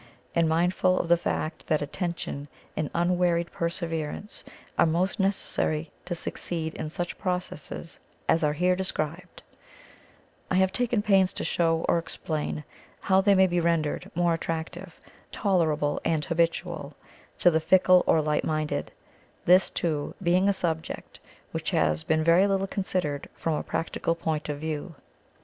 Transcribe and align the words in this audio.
And, 0.33 0.49
mindful 0.49 0.97
of 0.99 1.09
the 1.09 1.15
fact 1.15 1.67
that 1.67 1.83
Attention 1.83 2.47
and 2.75 2.89
Unwearied 2.95 3.51
Perseverance 3.51 4.43
are 4.75 4.87
most 4.87 5.19
necessary 5.19 5.91
to 6.05 6.15
succeed 6.15 6.73
in 6.73 6.89
such 6.89 7.19
processes 7.19 7.99
as 8.27 8.43
are 8.43 8.53
here 8.53 8.75
described, 8.75 9.43
I 10.49 10.55
have 10.55 10.71
taken 10.71 11.03
pains 11.03 11.33
to 11.33 11.43
show 11.43 11.85
or 11.87 11.99
explain 11.99 12.63
how 12.99 13.21
they 13.21 13.35
may 13.35 13.45
be 13.45 13.59
rendered 13.59 14.09
more 14.15 14.33
attractive, 14.33 14.99
tolerable, 15.31 16.01
and 16.03 16.25
habitual 16.25 16.95
to 17.37 17.51
the 17.51 17.59
fickle 17.59 18.03
or 18.07 18.23
light 18.23 18.43
minded; 18.43 18.91
this, 19.45 19.69
too, 19.69 20.15
being 20.23 20.49
a 20.49 20.51
subject 20.53 21.19
which 21.51 21.69
has 21.69 22.01
been 22.01 22.23
very 22.23 22.47
little 22.47 22.65
considered 22.65 23.29
from 23.35 23.53
a 23.53 23.61
practical 23.61 24.15
point 24.15 24.49
of 24.49 24.57
view. 24.59 24.95